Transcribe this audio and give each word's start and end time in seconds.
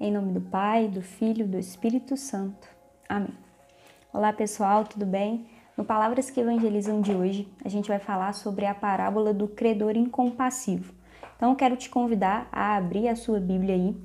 Em 0.00 0.10
nome 0.10 0.32
do 0.32 0.40
Pai, 0.40 0.88
do 0.88 1.00
Filho, 1.00 1.46
do 1.46 1.56
Espírito 1.56 2.16
Santo. 2.16 2.66
Amém. 3.08 3.32
Olá 4.12 4.32
pessoal, 4.32 4.84
tudo 4.84 5.06
bem? 5.06 5.46
No 5.76 5.84
Palavras 5.84 6.28
que 6.28 6.40
Evangelizam 6.40 7.00
de 7.00 7.12
hoje, 7.12 7.48
a 7.64 7.68
gente 7.68 7.86
vai 7.86 8.00
falar 8.00 8.32
sobre 8.32 8.66
a 8.66 8.74
parábola 8.74 9.32
do 9.32 9.46
credor 9.46 9.96
incompassivo. 9.96 10.92
Então 11.36 11.50
eu 11.50 11.56
quero 11.56 11.76
te 11.76 11.88
convidar 11.88 12.48
a 12.50 12.74
abrir 12.74 13.06
a 13.06 13.14
sua 13.14 13.38
Bíblia 13.38 13.76
aí. 13.76 13.96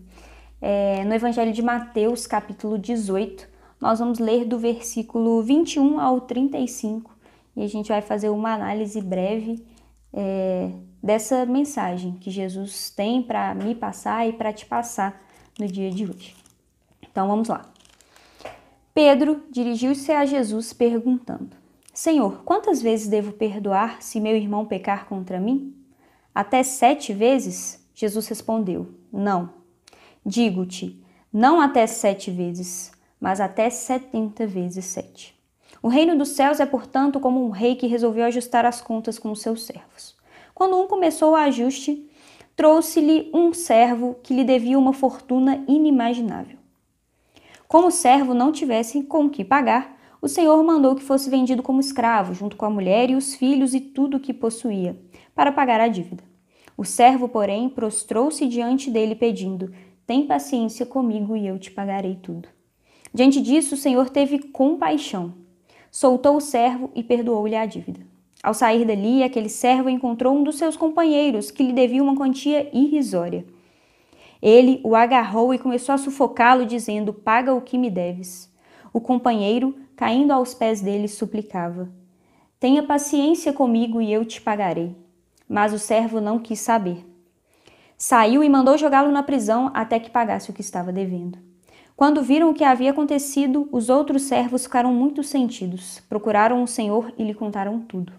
É, 0.61 1.03
no 1.05 1.13
Evangelho 1.15 1.51
de 1.51 1.61
Mateus, 1.63 2.27
capítulo 2.27 2.77
18, 2.77 3.49
nós 3.81 3.97
vamos 3.97 4.19
ler 4.19 4.45
do 4.45 4.59
versículo 4.59 5.41
21 5.41 5.99
ao 5.99 6.21
35 6.21 7.17
e 7.55 7.63
a 7.63 7.67
gente 7.67 7.87
vai 7.87 8.03
fazer 8.03 8.29
uma 8.29 8.53
análise 8.53 9.01
breve 9.01 9.65
é, 10.13 10.69
dessa 11.01 11.47
mensagem 11.47 12.11
que 12.11 12.29
Jesus 12.29 12.91
tem 12.91 13.23
para 13.23 13.55
me 13.55 13.73
passar 13.73 14.27
e 14.29 14.33
para 14.33 14.53
te 14.53 14.67
passar 14.67 15.28
no 15.59 15.67
dia 15.67 15.91
de 15.91 16.05
hoje. 16.05 16.35
Então 17.01 17.27
vamos 17.27 17.49
lá. 17.49 17.69
Pedro 18.93 19.43
dirigiu-se 19.51 20.11
a 20.11 20.25
Jesus 20.25 20.73
perguntando: 20.73 21.55
Senhor, 21.93 22.43
quantas 22.43 22.81
vezes 22.81 23.07
devo 23.07 23.33
perdoar 23.33 24.01
se 24.01 24.19
meu 24.19 24.35
irmão 24.35 24.65
pecar 24.65 25.05
contra 25.05 25.39
mim? 25.39 25.75
Até 26.33 26.63
sete 26.63 27.13
vezes? 27.13 27.85
Jesus 27.93 28.27
respondeu: 28.27 28.87
Não. 29.11 29.49
Digo-te, 30.25 31.01
não 31.31 31.61
até 31.61 31.85
sete 31.87 32.31
vezes, 32.31 32.91
mas 33.19 33.39
até 33.39 33.69
setenta 33.69 34.47
vezes 34.47 34.85
sete. 34.85 35.37
O 35.81 35.87
reino 35.87 36.17
dos 36.17 36.29
céus 36.29 36.59
é, 36.59 36.65
portanto, 36.65 37.19
como 37.19 37.45
um 37.45 37.49
rei 37.49 37.75
que 37.75 37.87
resolveu 37.87 38.25
ajustar 38.25 38.65
as 38.65 38.81
contas 38.81 39.17
com 39.17 39.31
os 39.31 39.41
seus 39.41 39.65
servos. 39.65 40.15
Quando 40.53 40.77
um 40.77 40.87
começou 40.87 41.31
o 41.31 41.35
ajuste, 41.35 42.08
trouxe-lhe 42.59 43.31
um 43.33 43.53
servo 43.53 44.17
que 44.21 44.33
lhe 44.33 44.43
devia 44.43 44.77
uma 44.77 44.91
fortuna 44.91 45.63
inimaginável. 45.65 46.57
Como 47.69 47.87
o 47.87 47.91
servo 47.91 48.33
não 48.33 48.51
tivesse 48.51 49.01
com 49.03 49.29
que 49.29 49.45
pagar, 49.45 49.97
o 50.21 50.27
senhor 50.27 50.61
mandou 50.61 50.93
que 50.93 51.01
fosse 51.01 51.29
vendido 51.29 51.63
como 51.63 51.79
escravo, 51.79 52.33
junto 52.33 52.57
com 52.57 52.65
a 52.65 52.69
mulher 52.69 53.09
e 53.09 53.15
os 53.15 53.33
filhos 53.33 53.73
e 53.73 53.79
tudo 53.79 54.17
o 54.17 54.19
que 54.19 54.33
possuía, 54.33 55.01
para 55.33 55.53
pagar 55.53 55.79
a 55.79 55.87
dívida. 55.87 56.21
O 56.75 56.83
servo, 56.83 57.29
porém, 57.29 57.69
prostrou-se 57.69 58.45
diante 58.45 58.91
dele, 58.91 59.15
pedindo: 59.15 59.71
Tem 60.05 60.27
paciência 60.27 60.85
comigo 60.85 61.37
e 61.37 61.47
eu 61.47 61.57
te 61.57 61.71
pagarei 61.71 62.17
tudo. 62.21 62.49
Diante 63.13 63.39
disso, 63.39 63.75
o 63.75 63.77
senhor 63.77 64.09
teve 64.09 64.37
compaixão, 64.37 65.33
soltou 65.89 66.35
o 66.35 66.41
servo 66.41 66.91
e 66.93 67.03
perdoou-lhe 67.03 67.55
a 67.55 67.65
dívida. 67.65 68.01
Ao 68.41 68.53
sair 68.53 68.85
dali, 68.85 69.21
aquele 69.21 69.49
servo 69.49 69.89
encontrou 69.89 70.33
um 70.33 70.43
dos 70.43 70.57
seus 70.57 70.77
companheiros 70.77 71.51
que 71.51 71.61
lhe 71.61 71.73
devia 71.73 72.01
uma 72.01 72.15
quantia 72.15 72.69
irrisória. 72.73 73.45
Ele 74.41 74.79
o 74.83 74.95
agarrou 74.95 75.53
e 75.53 75.59
começou 75.59 75.93
a 75.93 75.97
sufocá-lo, 75.97 76.65
dizendo: 76.65 77.13
Paga 77.13 77.53
o 77.53 77.61
que 77.61 77.77
me 77.77 77.89
deves. 77.89 78.49
O 78.93 79.01
companheiro, 79.01 79.75
caindo 79.95 80.31
aos 80.31 80.53
pés 80.53 80.79
dele, 80.79 81.09
suplicava: 81.09 81.89
Tenha 82.57 82.81
paciência 82.81 83.51
comigo 83.51 84.01
e 84.01 84.11
eu 84.11 84.23
te 84.23 84.41
pagarei. 84.41 84.95
Mas 85.47 85.73
o 85.73 85.79
servo 85.79 86.21
não 86.21 86.39
quis 86.39 86.59
saber. 86.59 87.05
Saiu 87.97 88.41
e 88.41 88.47
mandou 88.47 88.77
jogá-lo 88.77 89.11
na 89.11 89.21
prisão 89.21 89.69
até 89.73 89.99
que 89.99 90.09
pagasse 90.09 90.49
o 90.49 90.53
que 90.53 90.61
estava 90.61 90.93
devendo. 90.93 91.37
Quando 91.97 92.23
viram 92.23 92.49
o 92.49 92.53
que 92.53 92.63
havia 92.63 92.91
acontecido, 92.91 93.67
os 93.73 93.89
outros 93.89 94.21
servos 94.21 94.63
ficaram 94.63 94.93
muito 94.93 95.21
sentidos, 95.21 95.99
procuraram 96.07 96.63
o 96.63 96.67
Senhor 96.67 97.11
e 97.17 97.23
lhe 97.25 97.33
contaram 97.33 97.81
tudo. 97.81 98.13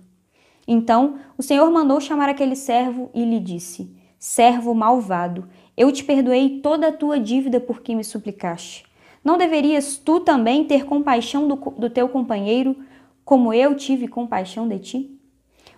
Então 0.72 1.16
o 1.36 1.42
Senhor 1.42 1.68
mandou 1.68 2.00
chamar 2.00 2.28
aquele 2.28 2.54
servo 2.54 3.10
e 3.12 3.24
lhe 3.24 3.40
disse: 3.40 3.92
Servo 4.16 4.72
malvado, 4.72 5.48
eu 5.76 5.90
te 5.90 6.04
perdoei 6.04 6.60
toda 6.60 6.86
a 6.86 6.92
tua 6.92 7.18
dívida 7.18 7.58
porque 7.58 7.92
me 7.92 8.04
suplicaste. 8.04 8.84
Não 9.24 9.36
deverias 9.36 9.96
tu 9.96 10.20
também 10.20 10.64
ter 10.64 10.84
compaixão 10.84 11.48
do, 11.48 11.56
do 11.56 11.90
teu 11.90 12.08
companheiro, 12.08 12.76
como 13.24 13.52
eu 13.52 13.74
tive 13.74 14.06
compaixão 14.06 14.68
de 14.68 14.78
ti? 14.78 15.20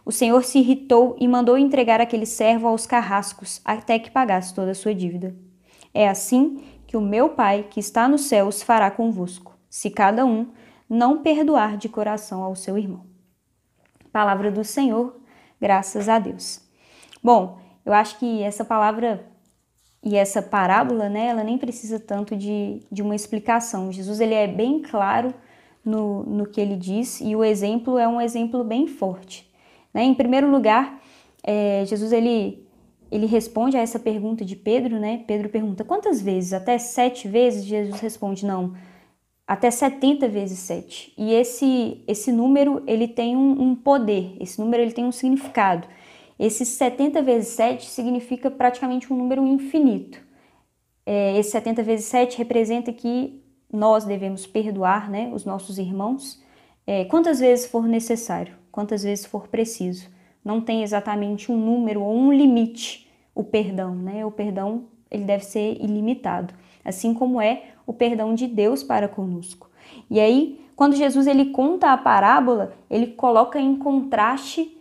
O 0.04 0.12
Senhor 0.12 0.44
se 0.44 0.58
irritou 0.58 1.16
e 1.18 1.26
mandou 1.26 1.56
entregar 1.56 1.98
aquele 1.98 2.26
servo 2.26 2.68
aos 2.68 2.86
carrascos 2.86 3.62
até 3.64 3.98
que 3.98 4.10
pagasse 4.10 4.54
toda 4.54 4.72
a 4.72 4.74
sua 4.74 4.94
dívida. 4.94 5.34
É 5.94 6.06
assim 6.06 6.60
que 6.86 6.98
o 6.98 7.00
meu 7.00 7.30
Pai, 7.30 7.66
que 7.70 7.80
está 7.80 8.06
nos 8.06 8.26
céus, 8.26 8.62
fará 8.62 8.90
convosco, 8.90 9.56
se 9.70 9.88
cada 9.88 10.26
um 10.26 10.48
não 10.86 11.22
perdoar 11.22 11.78
de 11.78 11.88
coração 11.88 12.42
ao 12.42 12.54
seu 12.54 12.76
irmão. 12.76 13.11
Palavra 14.12 14.50
do 14.50 14.62
Senhor, 14.62 15.16
graças 15.60 16.08
a 16.08 16.18
Deus. 16.18 16.60
Bom, 17.22 17.58
eu 17.84 17.92
acho 17.92 18.18
que 18.18 18.42
essa 18.42 18.64
palavra 18.64 19.26
e 20.04 20.16
essa 20.16 20.42
parábola, 20.42 21.08
né, 21.08 21.28
ela 21.28 21.44
nem 21.44 21.56
precisa 21.56 21.98
tanto 21.98 22.36
de, 22.36 22.80
de 22.90 23.02
uma 23.02 23.14
explicação. 23.14 23.92
Jesus 23.92 24.20
ele 24.20 24.34
é 24.34 24.48
bem 24.48 24.82
claro 24.82 25.32
no, 25.84 26.24
no 26.24 26.46
que 26.46 26.60
ele 26.60 26.76
diz 26.76 27.20
e 27.20 27.36
o 27.36 27.44
exemplo 27.44 27.96
é 27.96 28.06
um 28.06 28.20
exemplo 28.20 28.64
bem 28.64 28.86
forte. 28.86 29.50
Né? 29.94 30.02
Em 30.02 30.14
primeiro 30.14 30.50
lugar, 30.50 31.00
é, 31.42 31.84
Jesus 31.86 32.12
ele, 32.12 32.66
ele 33.10 33.26
responde 33.26 33.76
a 33.76 33.80
essa 33.80 33.98
pergunta 33.98 34.44
de 34.44 34.56
Pedro, 34.56 34.98
né? 34.98 35.22
Pedro 35.26 35.48
pergunta 35.48 35.84
quantas 35.84 36.20
vezes? 36.20 36.52
Até 36.52 36.78
sete 36.78 37.28
vezes? 37.28 37.64
Jesus 37.64 38.00
responde 38.00 38.44
não 38.44 38.74
até 39.52 39.70
70 39.70 40.28
vezes 40.28 40.60
7. 40.60 41.12
E 41.18 41.34
esse, 41.34 42.02
esse 42.08 42.32
número 42.32 42.82
ele 42.86 43.06
tem 43.06 43.36
um, 43.36 43.50
um, 43.60 43.74
poder, 43.74 44.34
esse 44.40 44.58
número 44.58 44.82
ele 44.82 44.92
tem 44.92 45.04
um 45.04 45.12
significado. 45.12 45.86
Esse 46.38 46.64
70 46.64 47.20
vezes 47.20 47.48
7 47.48 47.84
significa 47.84 48.50
praticamente 48.50 49.12
um 49.12 49.16
número 49.16 49.46
infinito. 49.46 50.18
É, 51.04 51.38
esse 51.38 51.50
70 51.50 51.82
vezes 51.82 52.06
7 52.06 52.38
representa 52.38 52.94
que 52.94 53.44
nós 53.70 54.06
devemos 54.06 54.46
perdoar 54.46 55.10
né, 55.10 55.30
os 55.34 55.44
nossos 55.44 55.76
irmãos 55.76 56.42
é, 56.86 57.04
quantas 57.04 57.38
vezes 57.38 57.66
for 57.66 57.86
necessário, 57.86 58.54
quantas 58.70 59.02
vezes 59.02 59.26
for 59.26 59.48
preciso. 59.48 60.08
Não 60.42 60.62
tem 60.62 60.82
exatamente 60.82 61.52
um 61.52 61.58
número 61.58 62.00
ou 62.00 62.16
um 62.16 62.32
limite 62.32 63.06
o 63.34 63.44
perdão, 63.44 63.94
né? 63.94 64.24
O 64.24 64.30
perdão 64.30 64.86
ele 65.10 65.24
deve 65.24 65.44
ser 65.44 65.76
ilimitado, 65.78 66.54
assim 66.84 67.14
como 67.14 67.40
é 67.40 67.72
o 67.86 67.92
perdão 67.92 68.34
de 68.34 68.46
Deus 68.46 68.82
para 68.82 69.08
conosco. 69.08 69.70
E 70.10 70.20
aí, 70.20 70.60
quando 70.76 70.96
Jesus 70.96 71.26
ele 71.26 71.46
conta 71.46 71.92
a 71.92 71.96
parábola, 71.96 72.74
ele 72.88 73.08
coloca 73.08 73.60
em 73.60 73.76
contraste 73.76 74.76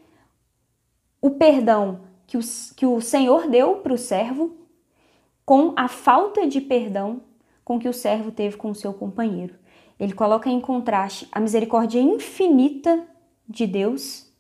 o 1.22 1.32
perdão 1.32 2.02
que 2.26 2.38
o, 2.38 2.42
que 2.76 2.86
o 2.86 3.02
Senhor 3.02 3.48
deu 3.48 3.78
para 3.78 3.94
o 3.94 3.98
servo 3.98 4.56
com 5.46 5.74
a 5.76 5.88
falta 5.88 6.48
de 6.48 6.62
perdão 6.62 7.22
com 7.64 7.78
que 7.78 7.90
o 7.90 7.94
servo 7.94 8.32
teve 8.32 8.58
com 8.58 8.72
o 8.72 8.76
seu 8.76 8.94
companheiro. 8.94 9.56
Ele 10.00 10.14
coloca 10.14 10.50
em 10.50 10.60
contraste 10.60 11.28
a 11.32 11.40
misericórdia 11.40 12.00
infinita 12.00 13.06
de 13.48 13.68
Deus 13.68 14.32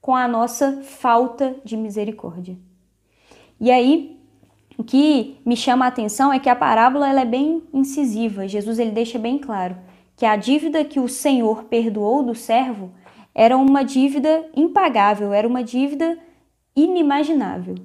com 0.00 0.14
a 0.14 0.28
nossa 0.28 0.82
falta 0.82 1.56
de 1.64 1.76
misericórdia. 1.76 2.56
E 3.60 3.70
aí, 3.70 4.17
que 4.84 5.36
me 5.44 5.56
chama 5.56 5.84
a 5.84 5.88
atenção 5.88 6.32
é 6.32 6.38
que 6.38 6.48
a 6.48 6.54
parábola 6.54 7.08
ela 7.08 7.22
é 7.22 7.24
bem 7.24 7.62
incisiva. 7.72 8.46
Jesus 8.46 8.78
ele 8.78 8.92
deixa 8.92 9.18
bem 9.18 9.38
claro 9.38 9.76
que 10.16 10.24
a 10.24 10.36
dívida 10.36 10.84
que 10.84 11.00
o 11.00 11.08
Senhor 11.08 11.64
perdoou 11.64 12.22
do 12.22 12.34
servo 12.34 12.92
era 13.34 13.56
uma 13.56 13.84
dívida 13.84 14.46
impagável, 14.54 15.32
era 15.32 15.46
uma 15.46 15.62
dívida 15.62 16.18
inimaginável. 16.74 17.76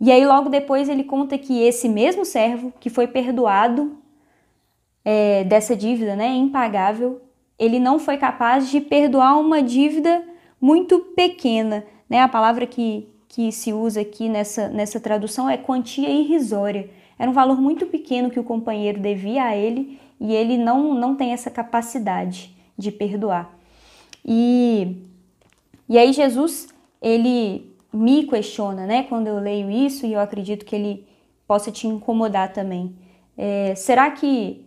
E 0.00 0.12
aí 0.12 0.26
logo 0.26 0.48
depois 0.48 0.88
ele 0.88 1.04
conta 1.04 1.38
que 1.38 1.62
esse 1.62 1.88
mesmo 1.88 2.24
servo 2.24 2.72
que 2.78 2.90
foi 2.90 3.06
perdoado 3.06 3.96
é, 5.04 5.44
dessa 5.44 5.74
dívida, 5.74 6.14
né, 6.16 6.28
impagável, 6.34 7.22
ele 7.58 7.78
não 7.78 7.98
foi 7.98 8.18
capaz 8.18 8.68
de 8.70 8.80
perdoar 8.80 9.38
uma 9.38 9.62
dívida 9.62 10.22
muito 10.60 10.98
pequena, 11.16 11.84
né? 12.08 12.20
A 12.20 12.28
palavra 12.28 12.66
que 12.66 13.08
que 13.28 13.50
se 13.52 13.72
usa 13.72 14.00
aqui 14.00 14.28
nessa, 14.28 14.68
nessa 14.68 15.00
tradução 15.00 15.48
é 15.48 15.56
quantia 15.56 16.08
irrisória. 16.08 16.88
Era 17.18 17.30
um 17.30 17.34
valor 17.34 17.60
muito 17.60 17.86
pequeno 17.86 18.30
que 18.30 18.40
o 18.40 18.44
companheiro 18.44 19.00
devia 19.00 19.44
a 19.44 19.56
ele 19.56 19.98
e 20.20 20.34
ele 20.34 20.56
não, 20.56 20.94
não 20.94 21.14
tem 21.14 21.32
essa 21.32 21.50
capacidade 21.50 22.54
de 22.76 22.90
perdoar. 22.90 23.54
E, 24.24 24.96
e 25.88 25.98
aí 25.98 26.12
Jesus, 26.12 26.68
ele 27.00 27.74
me 27.92 28.26
questiona, 28.26 28.86
né? 28.86 29.04
Quando 29.04 29.28
eu 29.28 29.38
leio 29.38 29.70
isso, 29.70 30.04
e 30.04 30.12
eu 30.12 30.20
acredito 30.20 30.64
que 30.64 30.74
ele 30.74 31.06
possa 31.46 31.70
te 31.70 31.86
incomodar 31.86 32.52
também. 32.52 32.94
É, 33.36 33.74
será 33.74 34.10
que 34.10 34.66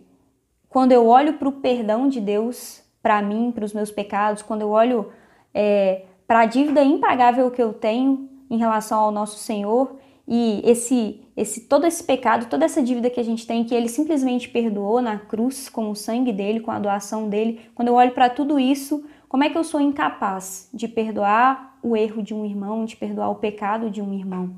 quando 0.68 0.92
eu 0.92 1.06
olho 1.06 1.34
para 1.34 1.48
o 1.48 1.52
perdão 1.52 2.08
de 2.08 2.20
Deus 2.20 2.82
para 3.02 3.20
mim, 3.22 3.50
para 3.52 3.64
os 3.64 3.72
meus 3.72 3.90
pecados, 3.90 4.42
quando 4.42 4.62
eu 4.62 4.70
olho 4.70 5.12
é, 5.54 6.04
para 6.26 6.40
a 6.40 6.46
dívida 6.46 6.82
impagável 6.82 7.50
que 7.50 7.62
eu 7.62 7.72
tenho, 7.72 8.28
em 8.50 8.58
relação 8.58 8.98
ao 8.98 9.12
nosso 9.12 9.38
Senhor 9.38 9.96
e 10.26 10.60
esse, 10.64 11.20
esse 11.36 11.62
todo 11.62 11.86
esse 11.86 12.04
pecado, 12.04 12.46
toda 12.50 12.64
essa 12.64 12.82
dívida 12.82 13.08
que 13.08 13.18
a 13.18 13.24
gente 13.24 13.46
tem, 13.46 13.64
que 13.64 13.74
ele 13.74 13.88
simplesmente 13.88 14.48
perdoou 14.48 15.00
na 15.00 15.18
cruz 15.18 15.68
com 15.68 15.90
o 15.90 15.96
sangue 15.96 16.32
dele, 16.32 16.60
com 16.60 16.70
a 16.70 16.78
doação 16.78 17.28
dele. 17.28 17.60
Quando 17.74 17.88
eu 17.88 17.94
olho 17.94 18.12
para 18.12 18.28
tudo 18.28 18.58
isso, 18.58 19.04
como 19.28 19.44
é 19.44 19.50
que 19.50 19.56
eu 19.56 19.64
sou 19.64 19.80
incapaz 19.80 20.68
de 20.74 20.86
perdoar 20.86 21.78
o 21.82 21.96
erro 21.96 22.22
de 22.22 22.34
um 22.34 22.44
irmão, 22.44 22.84
de 22.84 22.96
perdoar 22.96 23.30
o 23.30 23.36
pecado 23.36 23.90
de 23.90 24.02
um 24.02 24.12
irmão? 24.12 24.54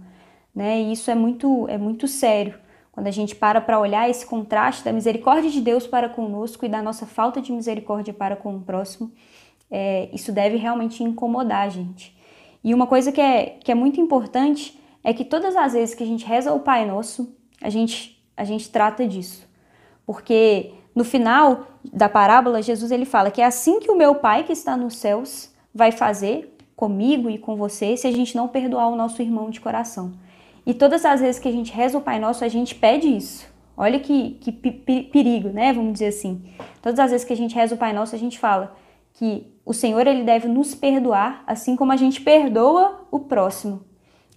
Né? 0.55 0.81
E 0.81 0.93
isso 0.93 1.11
é 1.11 1.15
muito, 1.15 1.69
é 1.69 1.79
muito 1.79 2.09
sério 2.09 2.55
quando 2.93 3.07
a 3.07 3.11
gente 3.11 3.35
para 3.35 3.61
para 3.61 3.81
olhar 3.81 4.09
esse 4.09 4.25
contraste 4.27 4.85
da 4.85 4.93
misericórdia 4.93 5.51
de 5.51 5.63
Deus 5.63 5.87
para 5.87 6.11
conosco 6.11 6.67
e 6.67 6.69
da 6.69 6.83
nossa 6.83 7.07
falta 7.07 7.41
de 7.41 7.51
misericórdia 7.51 8.13
para 8.13 8.37
com 8.37 8.55
o 8.55 8.61
próximo, 8.61 9.11
é, 9.71 10.11
isso 10.13 10.31
deve 10.31 10.59
realmente 10.59 11.03
incomodar 11.03 11.63
a 11.63 11.69
gente. 11.71 12.15
E 12.65 12.73
uma 12.75 12.87
coisa 12.87 13.11
que 13.11 13.21
é, 13.21 13.59
que 13.63 13.73
é 13.73 13.75
muito 13.75 14.01
importante 14.01 14.79
é 15.03 15.13
que 15.13 15.25
todas 15.25 15.57
as 15.57 15.73
vezes 15.73 15.95
que 15.95 16.03
a 16.03 16.07
gente 16.07 16.25
reza 16.25 16.53
o 16.53 16.61
Pai 16.61 16.87
Nosso, 16.87 17.35
a 17.61 17.69
gente, 17.69 18.23
a 18.37 18.45
gente 18.45 18.71
trata 18.71 19.07
disso. 19.07 19.49
Porque 20.07 20.73
no 20.95 21.05
final 21.05 21.67
da 21.93 22.09
parábola, 22.09 22.63
Jesus 22.63 22.91
ele 22.93 23.05
fala 23.05 23.31
que 23.31 23.41
é 23.41 23.45
assim 23.45 23.81
que 23.81 23.91
o 23.91 23.97
meu 23.97 24.17
Pai 24.17 24.45
que 24.45 24.53
está 24.53 24.77
nos 24.77 24.97
céus 24.97 25.51
vai 25.75 25.91
fazer 25.91 26.57
comigo 26.77 27.31
e 27.31 27.39
com 27.39 27.57
você 27.57 27.97
se 27.97 28.07
a 28.07 28.13
gente 28.13 28.37
não 28.37 28.49
perdoar 28.49 28.89
o 28.89 28.97
nosso 28.97 29.23
irmão 29.23 29.51
de 29.51 29.61
coração. 29.61 30.13
E 30.65 30.73
todas 30.73 31.05
as 31.05 31.21
vezes 31.21 31.41
que 31.41 31.49
a 31.49 31.53
gente 31.53 31.73
reza 31.73 31.99
o 31.99 32.03
Pai 32.03 32.21
Nosso, 32.21 32.45
a 32.45 32.49
gente 32.49 32.75
pede 32.75 33.09
isso. 33.09 33.47
Olha 33.77 33.99
que, 33.99 34.39
que 34.41 34.53
perigo, 34.53 35.49
né? 35.49 35.73
Vamos 35.73 35.95
dizer 35.95 36.09
assim. 36.09 36.43
Todas 36.81 36.99
as 37.01 37.11
vezes 37.11 37.27
que 37.27 37.33
a 37.33 37.37
gente 37.37 37.55
reza 37.55 37.75
o 37.75 37.79
Pai 37.79 37.93
Nosso, 37.93 38.15
a 38.15 38.19
gente 38.19 38.39
fala 38.39 38.77
que 39.15 39.53
o 39.65 39.73
Senhor 39.73 40.07
ele 40.07 40.25
deve 40.25 40.49
nos 40.49 40.75
perdoar, 40.75 41.43
assim 41.47 41.77
como 41.77 41.93
a 41.93 41.97
gente 41.97 42.21
perdoa 42.21 43.07
o 43.11 43.21
próximo. 43.21 43.85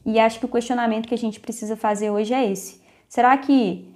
E 0.05 0.19
acho 0.19 0.39
que 0.39 0.45
o 0.45 0.49
questionamento 0.49 1.07
que 1.07 1.15
a 1.15 1.17
gente 1.17 1.39
precisa 1.39 1.75
fazer 1.75 2.11
hoje 2.11 2.33
é 2.33 2.49
esse: 2.49 2.81
será 3.07 3.35
que 3.37 3.93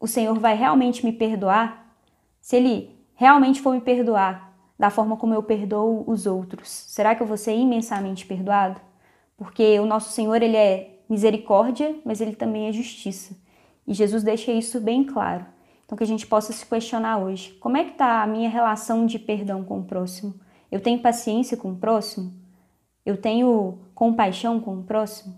o 0.00 0.06
Senhor 0.06 0.38
vai 0.38 0.56
realmente 0.56 1.04
me 1.04 1.12
perdoar? 1.12 1.94
Se 2.40 2.56
Ele 2.56 2.96
realmente 3.14 3.60
for 3.60 3.74
me 3.74 3.80
perdoar 3.80 4.48
da 4.78 4.90
forma 4.90 5.16
como 5.16 5.34
eu 5.34 5.42
perdoo 5.42 6.04
os 6.06 6.24
outros, 6.24 6.68
será 6.68 7.14
que 7.14 7.22
eu 7.22 7.26
vou 7.26 7.36
ser 7.36 7.54
imensamente 7.56 8.24
perdoado? 8.24 8.80
Porque 9.36 9.78
o 9.80 9.86
nosso 9.86 10.10
Senhor 10.10 10.40
ele 10.42 10.56
é 10.56 11.00
misericórdia, 11.08 11.96
mas 12.04 12.20
ele 12.20 12.34
também 12.34 12.68
é 12.68 12.72
justiça. 12.72 13.36
E 13.86 13.94
Jesus 13.94 14.22
deixa 14.22 14.52
isso 14.52 14.80
bem 14.80 15.04
claro. 15.04 15.46
Então 15.88 15.96
que 15.96 16.04
a 16.04 16.06
gente 16.06 16.26
possa 16.26 16.52
se 16.52 16.66
questionar 16.66 17.16
hoje. 17.16 17.54
Como 17.54 17.78
é 17.78 17.82
que 17.82 17.92
está 17.92 18.22
a 18.22 18.26
minha 18.26 18.50
relação 18.50 19.06
de 19.06 19.18
perdão 19.18 19.64
com 19.64 19.78
o 19.78 19.84
próximo? 19.84 20.34
Eu 20.70 20.80
tenho 20.80 21.00
paciência 21.00 21.56
com 21.56 21.72
o 21.72 21.76
próximo? 21.76 22.30
Eu 23.06 23.16
tenho 23.16 23.78
compaixão 23.94 24.60
com 24.60 24.80
o 24.80 24.82
próximo? 24.82 25.34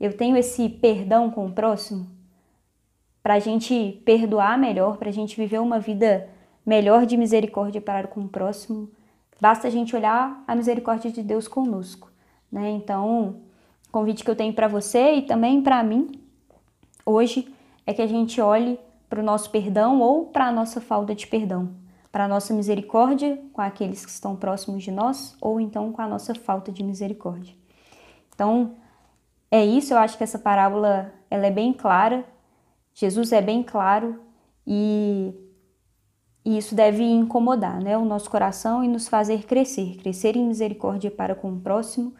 Eu 0.00 0.16
tenho 0.16 0.34
esse 0.34 0.66
perdão 0.66 1.30
com 1.30 1.44
o 1.44 1.52
próximo? 1.52 2.06
Para 3.22 3.34
a 3.34 3.38
gente 3.38 4.02
perdoar 4.06 4.56
melhor, 4.56 4.96
para 4.96 5.10
a 5.10 5.12
gente 5.12 5.36
viver 5.36 5.60
uma 5.60 5.78
vida 5.78 6.26
melhor 6.64 7.04
de 7.04 7.18
misericórdia 7.18 7.82
para 7.82 8.08
com 8.08 8.20
o 8.20 8.28
próximo, 8.28 8.90
basta 9.38 9.68
a 9.68 9.70
gente 9.70 9.94
olhar 9.94 10.42
a 10.48 10.54
misericórdia 10.54 11.12
de 11.12 11.22
Deus 11.22 11.46
conosco. 11.46 12.10
Né? 12.50 12.70
Então, 12.70 13.42
convite 13.90 14.24
que 14.24 14.30
eu 14.30 14.36
tenho 14.36 14.54
para 14.54 14.68
você 14.68 15.16
e 15.16 15.22
também 15.22 15.60
para 15.60 15.82
mim 15.82 16.18
hoje 17.04 17.52
é 17.86 17.92
que 17.92 18.00
a 18.00 18.06
gente 18.06 18.40
olhe 18.40 18.80
para 19.12 19.20
o 19.20 19.22
nosso 19.22 19.50
perdão 19.50 20.00
ou 20.00 20.24
para 20.24 20.46
a 20.46 20.50
nossa 20.50 20.80
falta 20.80 21.14
de 21.14 21.26
perdão, 21.26 21.68
para 22.10 22.24
a 22.24 22.28
nossa 22.28 22.54
misericórdia 22.54 23.38
com 23.52 23.60
aqueles 23.60 24.06
que 24.06 24.10
estão 24.10 24.34
próximos 24.34 24.82
de 24.82 24.90
nós 24.90 25.36
ou 25.38 25.60
então 25.60 25.92
com 25.92 26.00
a 26.00 26.08
nossa 26.08 26.34
falta 26.34 26.72
de 26.72 26.82
misericórdia. 26.82 27.54
Então, 28.34 28.74
é 29.50 29.62
isso, 29.66 29.92
eu 29.92 29.98
acho 29.98 30.16
que 30.16 30.24
essa 30.24 30.38
parábola 30.38 31.12
ela 31.30 31.44
é 31.44 31.50
bem 31.50 31.74
clara, 31.74 32.24
Jesus 32.94 33.32
é 33.32 33.42
bem 33.42 33.62
claro 33.62 34.18
e, 34.66 35.34
e 36.42 36.56
isso 36.56 36.74
deve 36.74 37.04
incomodar 37.04 37.82
né, 37.82 37.98
o 37.98 38.06
nosso 38.06 38.30
coração 38.30 38.82
e 38.82 38.88
nos 38.88 39.08
fazer 39.08 39.44
crescer, 39.44 39.98
crescer 39.98 40.36
em 40.36 40.46
misericórdia 40.46 41.10
para 41.10 41.34
com 41.34 41.52
o 41.52 41.60
próximo 41.60 42.14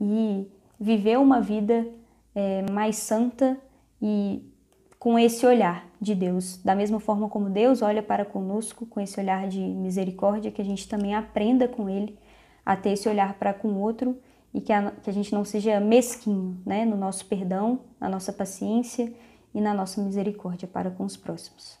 e 0.00 0.48
viver 0.78 1.18
uma 1.18 1.40
vida 1.40 1.88
é, 2.36 2.64
mais 2.70 2.94
santa 2.98 3.58
e 4.00 4.54
com 4.98 5.18
esse 5.18 5.46
olhar 5.46 5.86
de 6.00 6.14
Deus. 6.14 6.58
Da 6.62 6.74
mesma 6.74 7.00
forma 7.00 7.28
como 7.28 7.50
Deus 7.50 7.82
olha 7.82 8.02
para 8.02 8.24
conosco 8.24 8.86
com 8.86 9.00
esse 9.00 9.18
olhar 9.20 9.48
de 9.48 9.60
misericórdia, 9.60 10.50
que 10.50 10.62
a 10.62 10.64
gente 10.64 10.88
também 10.88 11.14
aprenda 11.14 11.68
com 11.68 11.88
Ele 11.88 12.18
a 12.64 12.76
ter 12.76 12.90
esse 12.90 13.08
olhar 13.08 13.34
para 13.34 13.54
com 13.54 13.68
o 13.68 13.80
outro 13.80 14.18
e 14.52 14.60
que 14.60 14.72
a, 14.72 14.90
que 14.90 15.10
a 15.10 15.12
gente 15.12 15.32
não 15.32 15.44
seja 15.44 15.78
mesquinho 15.78 16.60
né, 16.64 16.84
no 16.84 16.96
nosso 16.96 17.26
perdão, 17.26 17.80
na 18.00 18.08
nossa 18.08 18.32
paciência 18.32 19.12
e 19.54 19.60
na 19.60 19.72
nossa 19.72 20.02
misericórdia 20.02 20.66
para 20.66 20.90
com 20.90 21.04
os 21.04 21.16
próximos. 21.16 21.78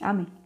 Amém. 0.00 0.43